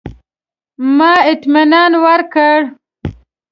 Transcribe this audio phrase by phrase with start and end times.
[0.97, 2.55] ما اطمنان ورکړ.